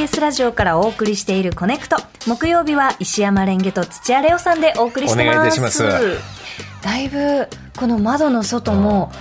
[0.00, 1.96] TBS ラジオからお送りしているコネクト。
[2.26, 5.36] 木曜日は石山レンゲと土屋レオさんでお送りしてます。
[5.36, 5.82] お願いいたします。
[6.82, 9.12] だいぶこの窓の外も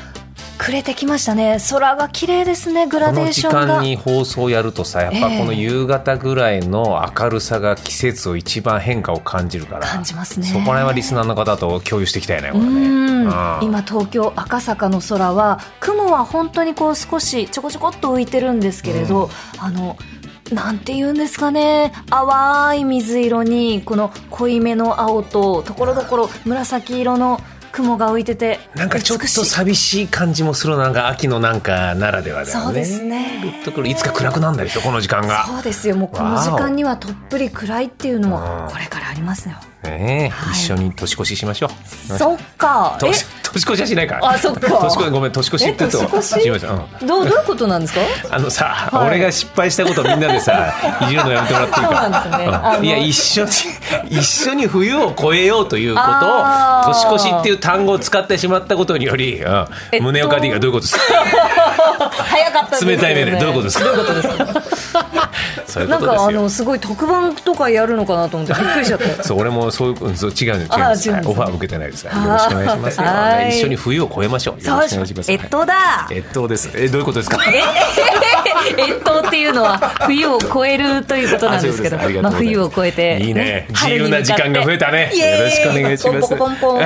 [0.58, 1.58] 暮れてきましたね。
[1.70, 2.88] 空が綺麗ですね。
[2.88, 3.76] グラこの時デーションが。
[3.80, 10.48] 間に放送やるとさやっぱこの夕方ぐらいの明るさが季節を一番変化を感じるから感じますね。
[10.48, 13.00] そこら辺はリスナーの方と共有していきたいねこれね。
[13.62, 19.98] 今東京赤坂の空は雲は本当にこう少しちょこちょこっと浮いてるんですけれど、あの
[20.52, 21.92] なんて言うんですかね。
[22.10, 27.40] 淡い水色にこの濃いめの青とところどころ紫色の
[27.72, 32.64] 雲が浮いててなんかちょっと寂しい感じもするなんか秋のなんかならではだよね。
[32.66, 33.62] そうですね。
[33.64, 33.88] とくる。
[33.88, 35.46] いつか暗くなんだでしょこの時間が。
[35.46, 35.96] そうですよ。
[35.96, 38.72] もうこの時間にはとっぷり暗いっていうのもうん。
[38.72, 39.56] これからありますよ。
[39.84, 40.54] ねえ、はい。
[40.54, 42.18] 一緒に年越ししましょう。
[42.18, 42.98] そっか。
[42.98, 44.30] え年年越しはしないから。
[44.30, 44.70] あそっか。
[44.70, 46.50] 年越しごめん年越しってとえ年越し？
[47.02, 47.08] うん。
[47.08, 48.02] どうどういうことなんですか？
[48.36, 49.08] あのさ、はい。
[49.10, 52.02] 俺が失敗したことをみんなでさ、 いじるのやめてもらっていいか？
[52.02, 52.60] そうなんですね。
[52.78, 52.86] うん。
[52.86, 53.50] いや、一緒に、
[54.10, 59.66] 一緒に冬を越えようということを、年越しっていう単語を使ってしまったことにより、うん。
[59.92, 61.19] えっと胸をかディがどういうことですか？
[61.80, 62.96] 早かったですよね。
[62.98, 63.32] 冷たい目で。
[63.32, 63.84] どういうことですか？
[63.86, 64.28] どういうことです
[64.94, 65.30] か？
[65.68, 66.32] そういうなんかあ。
[66.32, 69.24] のすごい特番とかやるのかなと思ってびっくりしちゃった。
[69.24, 70.70] そう俺もそういううんそう違うの違う。
[70.70, 72.06] ねはいオファー受けてないです。
[72.06, 73.06] からよろしくお願いしますよ。
[73.08, 73.50] はい。
[73.50, 74.64] 一緒に冬を越えましょう。
[74.64, 75.32] よろしくお願いします。
[75.32, 76.08] 越冬だ。
[76.12, 76.70] 越冬です。
[76.76, 77.38] えどういうことですか？
[78.78, 83.68] 越冬っていうのは冬を越えるということなんですけど、あまあ冬を越えて、いいね。
[83.70, 85.12] 自由な時間が増えたね。
[85.14, 86.30] よろしくお願いします。
[86.30, 86.82] ポンポンポン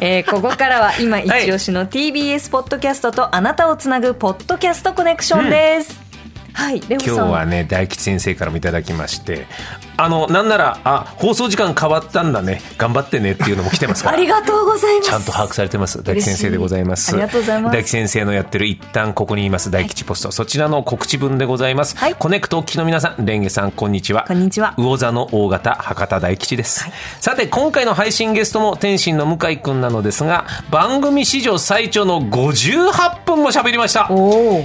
[0.00, 6.00] えーここからは今一押しの TBS ポッドキャストとあなたをつなぐポッドキャストコネクションです。
[6.52, 7.14] はい、レオさん。
[7.14, 9.46] 今日はね大吉先生からもいただきまして
[10.02, 12.62] あのなんならあ放送時間変わったんだね。
[12.78, 14.16] 頑張ってねっていうのも来てますから。
[14.16, 15.10] ありがとうございます。
[15.10, 16.02] ちゃんと把握されてます。
[16.02, 17.12] 大吉先生でございます。
[17.12, 17.74] ありがとうございます。
[17.74, 19.70] 大吉先生のやってる一旦ここにいます。
[19.70, 22.14] 大吉ポスト、そちらの告知文でございます、はい。
[22.14, 24.24] コネクトお聞きの皆さんレンゲさんこんにちは。
[24.26, 24.72] こんにちは。
[24.78, 26.92] 魚座の大型博多大吉です、はい。
[27.20, 34.08] さて今回の配信ゲストも天心の向井くんなのですが番組史上最長の58分も喋りました。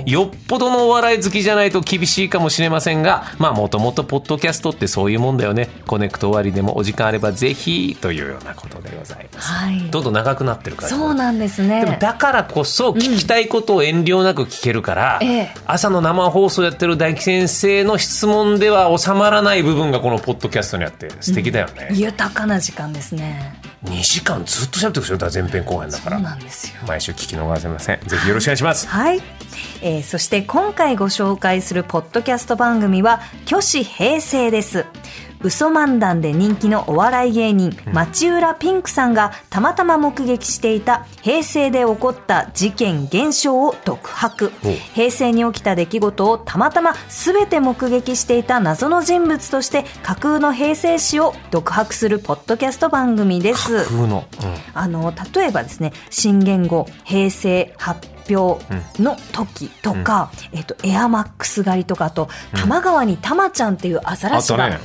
[0.06, 5.70] よっぽどのお笑い好きじゃないと厳しいかもしれませんがまあもともとポッドキャストってそういうもんだよね。
[5.86, 9.80] コネクト終わりでもお時間あればぜひというようなことでございます、はい。
[9.92, 11.86] どんどん長くなってるからそうなんですね。
[11.86, 15.54] でもだからこそ聞きたいことを遠慮なく聞けるから、ええ。
[15.66, 23.60] 朝の生放送やってる大吉先生の質問では収まらない部分がこのポッドキャストにあって素敵だよね、豊かな時間ですね。
[23.86, 26.82] 2時間ずっと喋ってくれる前編後編だかそうらなんですよ。
[26.88, 28.00] 毎週聞き逃せません。
[28.06, 28.88] ぜひよろしくお願いします。
[28.88, 29.22] はい、
[29.82, 34.86] えーそして今回ご紹介するポッドキャスト番組は「虚子平成」です
[35.46, 44.52] 嘘漫談で人気のお笑い芸人、町浦ピンクさんがたまたま目撃していた平成で起こった事件現象を独白。
[44.64, 53.86] お平成に起きた出来事をたまたま全て目撃していた謎の人物として架空の平成史を独白するポッドキャスト番組です。
[53.86, 54.26] 架空の、
[54.74, 58.64] あの例えばですね新元号平成発表
[59.02, 64.80] の時とか、えっとエアマックス狩りとかあと多摩川にたまちゃんっていうアザラシが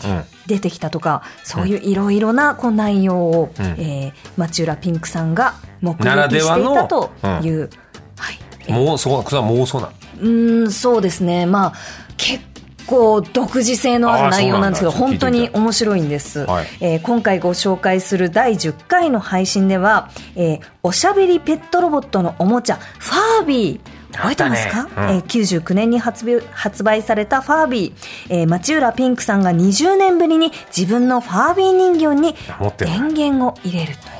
[0.46, 3.62] 出てきたとか、そういういろいろなこう内容を、ん。
[3.78, 7.10] えー町浦ピンクさんが目撃していたと
[7.42, 7.70] いう、
[8.16, 11.46] はい、え妄想それは妄想なうーんそうですね。
[11.46, 11.72] まあ
[12.16, 12.44] 結
[12.90, 16.66] 構独自性のある内容なんですけど本当に面白いんです、はい。
[16.80, 24.90] えー今回ご紹介する第10回の配信では、えーおしゃべりペットロボットのおもちゃファービー覚えてますか、ね。
[24.96, 25.04] うん。
[25.16, 32.34] えー99年に発売発売されたファービー、えー町浦ピンクさんが20年ぶりに自分のファービー人形に
[32.76, 34.10] 電源を入れるという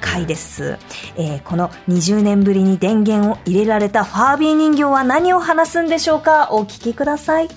[0.00, 0.78] 回です、
[1.16, 6.48] えーこの20年ぶりに電源を入れられたファービー人形は何を話すんでしょうか？
[6.52, 7.48] お聞きください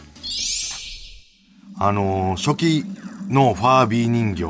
[1.77, 2.85] あのー初期
[3.29, 4.45] のファービー人形、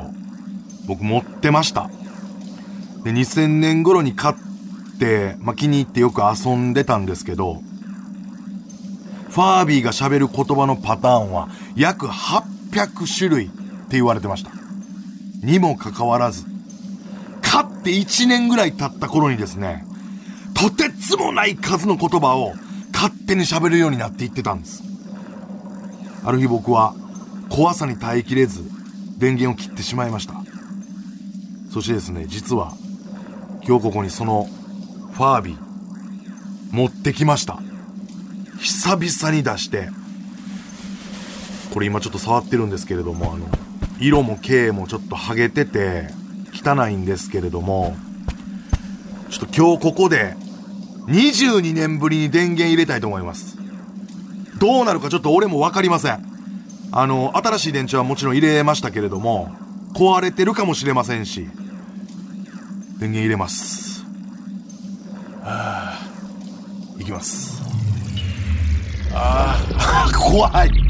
[0.88, 1.90] 僕持ってました。
[3.04, 4.36] で、2000年頃に買っ
[5.00, 7.62] て、まあ、気に入ってよく遊んでたんですけど、
[9.30, 13.54] ファービーが喋る言葉のパターンは約800種類って
[13.92, 14.52] 言われてました。
[15.44, 16.46] にもかかわらず、
[17.42, 19.86] 買って1年ぐらい経った頃にですね、
[20.54, 22.54] とてつもない数の言葉を
[22.94, 24.84] 勝手に喋るようになっていってたんです。
[26.24, 26.96] ある日僕は
[27.56, 28.64] 怖さに耐えきれず
[29.20, 30.34] 電源を切ってしまいました。
[31.72, 32.74] そしてですね実は
[33.64, 34.48] 今日ここにその
[35.14, 35.58] ファービー
[36.72, 37.60] 持ってきました。
[38.60, 39.90] 久々に出して
[41.76, 43.46] これ今ちょっと触ってるんですけれどもあの
[44.00, 46.08] 色も形もちょっと剥げてて
[46.52, 47.96] 汚いんですけれども
[49.30, 50.36] ちょっと今日ここで
[51.06, 53.58] 22年ぶりに電源入れたいと思います。
[54.58, 56.33] どうなるかちょっと俺も分かりません。
[56.96, 59.52] あの、新しい電池はもちろん入れましたけれども、
[59.96, 61.48] 壊れてるかもしれませんし、
[63.00, 64.06] 電源入れます。
[65.42, 66.00] はあ、
[67.00, 67.64] いきます。
[69.12, 70.83] ああ、 怖い。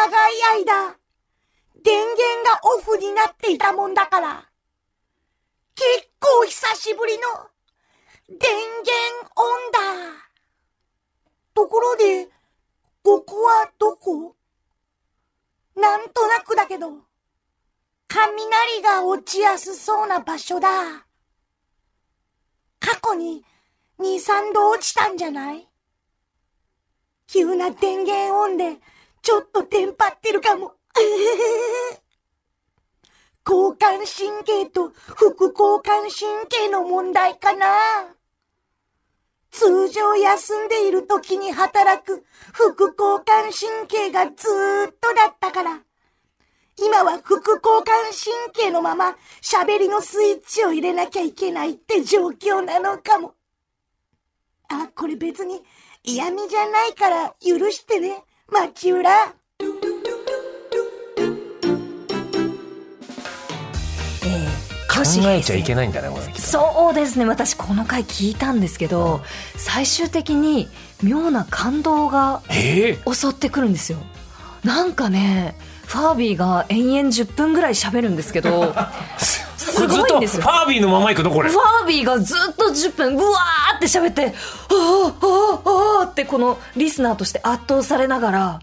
[0.00, 0.96] 長い間、
[1.82, 4.48] 電源がオフになっていたもんだから、
[5.74, 7.22] 結構久しぶりの
[8.28, 9.78] 電源オンだ。
[11.52, 12.30] ところで、
[13.02, 14.34] ここはどこ？
[15.76, 16.92] なんとなくだけど、
[18.08, 21.04] 雷が落ちやすそうな場所だ。
[22.78, 23.44] 過去に
[23.98, 25.68] 2、3度落ちたんじゃない？
[27.26, 28.78] 急な電源オンで
[29.22, 30.74] ちょっとテンパってるかも。
[33.46, 38.14] 交感神経と副交感神経の問題かな
[39.50, 45.82] 通常休んでいる時に働く副交感神経がずーっとだったから。
[46.82, 53.34] 今は副交感神経のまま喋りのスイッチを入れなきゃいけないって状況なのかも。
[54.68, 55.62] あ、これ別に
[56.02, 59.10] 嫌味じゃないから許してね、町浦。
[64.22, 64.60] えー
[64.90, 69.22] 考えちゃいけないんだねこれそうですね私この回聞いたんですけど、
[69.56, 70.68] 最終的に
[71.02, 73.98] 妙な感動がええ襲ってくるんですよ。
[74.62, 75.56] なんかね
[75.86, 78.74] ファービーが延々10分ぐらい喋るんですけど
[79.60, 80.42] すごいんですよ。
[80.42, 81.30] ずっとファービーのまま行くの？
[81.30, 81.50] これ。
[81.50, 88.60] ファービーがずっと10分うわーって喋って「あーあーあーってこのリスナーとして圧倒されながら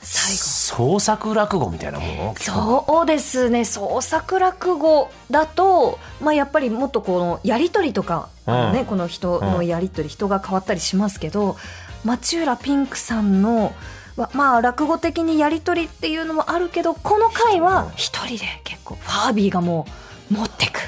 [0.00, 0.38] 最後。
[0.64, 2.34] 創作落語みたいなもの？
[2.36, 3.64] そうですね。
[3.64, 8.84] 創作落語だと、まあ、やっぱりもっとこのやり取りとか、うん。
[8.86, 11.56] この人のやり取り、人が変わったりしますけど
[12.04, 13.72] 町浦ピンクさんの
[14.16, 20.80] はまあ落語的にやり取りっていうのもあるけどこの回は一人で結構ファービーがもう持ってく。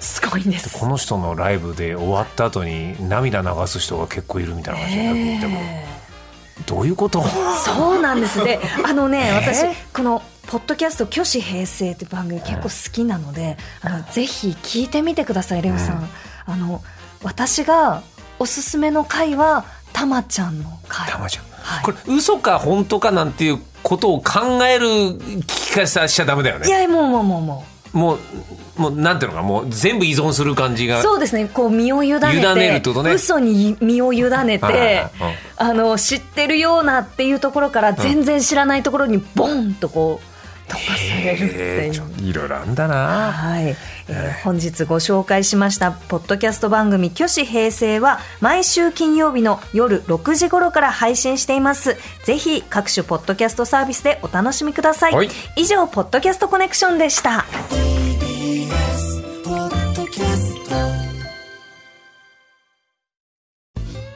[0.00, 0.78] すごいんです。
[0.78, 6.66] この人のライブで終わった後に涙流す人が結構いるみたいな感じで、えー。
[6.66, 7.22] どういうこと？
[7.64, 8.42] そうなんです。
[8.44, 9.30] で あのね、え？
[9.48, 16.08] ー私このポッドキャスト「虚子平成」って番組結構好きなので、あのぜひ聞いてみてくださいレオさん、
[16.46, 16.82] あの
[17.22, 18.02] 私が
[18.38, 21.08] おすすめの回はたまちゃんの回。
[21.08, 21.84] たまちゃん、はい。
[21.84, 26.66] これ嘘か本当かなんていうことを考える聞き方しちゃダメだよね。
[26.68, 28.18] いやもうもうもうももう
[28.80, 31.02] もうなんていうのかもう全部依存する感じうが。
[31.02, 31.48] そうですね。
[31.52, 33.12] こう身を委ねて委ねるってことね。
[33.12, 35.10] 嘘に身を委ねてはい
[35.56, 40.32] あの知ってるようなっていうところから全然知らないところにボンとこう
[40.72, 42.32] 飛ばされるっていう。
[42.32, 43.30] ろいろあんだな。
[43.32, 43.76] はい、
[44.08, 44.42] えー。
[44.42, 51.98] 本日ご紹介しましたポッドキャスト番組「虚子平成」は毎週金曜日の夜6時頃から配信しています。
[52.24, 55.28] ぜひ各種ポッドキャストサービスでお楽しみください、はい。
[55.56, 57.44] 以上ポッドキャストコネクションでした